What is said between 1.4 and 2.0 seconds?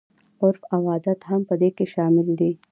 په دې کې